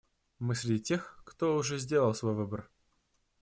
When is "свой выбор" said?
2.15-2.67